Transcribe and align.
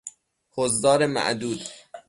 حضار 0.49 1.05
معدود 1.05 1.61